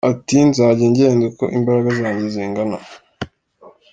[0.09, 2.77] Ati: "Nzanjya ngenda uko imbaraga zanjye zingana.